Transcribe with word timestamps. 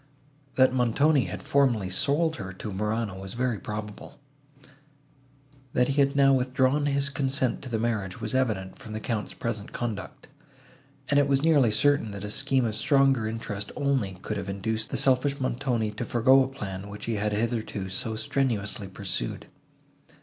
That 0.55 0.73
Montoni 0.73 1.25
had 1.25 1.43
formerly 1.43 1.91
sold 1.91 2.37
her 2.37 2.51
to 2.53 2.71
Morano, 2.71 3.19
was 3.19 3.35
very 3.35 3.59
probable; 3.59 4.19
that 5.73 5.89
he 5.89 6.01
had 6.01 6.15
now 6.15 6.33
withdrawn 6.33 6.87
his 6.87 7.07
consent 7.07 7.61
to 7.61 7.69
the 7.69 7.77
marriage, 7.77 8.19
was 8.19 8.33
evident 8.33 8.79
from 8.79 8.93
the 8.93 8.99
Count's 8.99 9.35
present 9.35 9.73
conduct; 9.73 10.27
and 11.09 11.19
it 11.19 11.27
was 11.27 11.43
nearly 11.43 11.69
certain, 11.69 12.09
that 12.13 12.23
a 12.23 12.31
scheme 12.31 12.65
of 12.65 12.73
stronger 12.73 13.27
interest 13.27 13.71
only 13.75 14.17
could 14.23 14.37
have 14.37 14.49
induced 14.49 14.89
the 14.89 14.97
selfish 14.97 15.39
Montoni 15.39 15.91
to 15.91 16.03
forego 16.03 16.43
a 16.43 16.47
plan, 16.47 16.89
which 16.89 17.05
he 17.05 17.17
had 17.17 17.31
hitherto 17.33 17.87
so 17.89 18.15
strenuously 18.15 18.87
pursued. 18.87 19.45